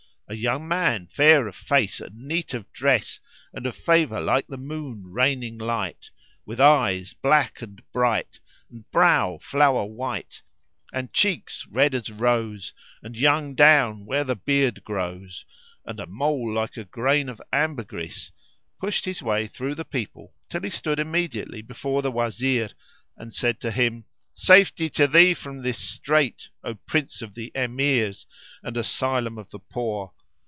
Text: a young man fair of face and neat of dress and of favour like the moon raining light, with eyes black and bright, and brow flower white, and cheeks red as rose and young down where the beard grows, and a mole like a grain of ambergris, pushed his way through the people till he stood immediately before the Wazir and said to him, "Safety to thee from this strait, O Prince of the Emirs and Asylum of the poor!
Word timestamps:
a 0.27 0.33
young 0.35 0.65
man 0.65 1.05
fair 1.05 1.45
of 1.45 1.53
face 1.53 1.99
and 1.99 2.15
neat 2.25 2.53
of 2.53 2.71
dress 2.71 3.19
and 3.53 3.65
of 3.65 3.75
favour 3.75 4.21
like 4.21 4.47
the 4.47 4.55
moon 4.55 5.03
raining 5.11 5.57
light, 5.57 6.09
with 6.45 6.57
eyes 6.57 7.13
black 7.13 7.61
and 7.61 7.83
bright, 7.91 8.39
and 8.69 8.89
brow 8.91 9.37
flower 9.41 9.83
white, 9.83 10.41
and 10.93 11.11
cheeks 11.11 11.67
red 11.67 11.93
as 11.93 12.09
rose 12.09 12.73
and 13.03 13.17
young 13.19 13.53
down 13.53 14.05
where 14.05 14.23
the 14.23 14.33
beard 14.37 14.81
grows, 14.85 15.43
and 15.85 15.99
a 15.99 16.05
mole 16.07 16.53
like 16.53 16.77
a 16.77 16.85
grain 16.85 17.27
of 17.27 17.41
ambergris, 17.51 18.31
pushed 18.79 19.03
his 19.03 19.21
way 19.21 19.45
through 19.47 19.75
the 19.75 19.83
people 19.83 20.33
till 20.47 20.61
he 20.61 20.69
stood 20.69 20.97
immediately 20.97 21.61
before 21.61 22.01
the 22.01 22.09
Wazir 22.09 22.69
and 23.17 23.33
said 23.33 23.59
to 23.59 23.69
him, 23.69 24.05
"Safety 24.33 24.89
to 24.91 25.09
thee 25.09 25.33
from 25.33 25.61
this 25.61 25.77
strait, 25.77 26.47
O 26.63 26.75
Prince 26.85 27.21
of 27.21 27.35
the 27.35 27.51
Emirs 27.53 28.25
and 28.63 28.77
Asylum 28.77 29.37
of 29.37 29.49
the 29.51 29.59
poor! 29.59 30.13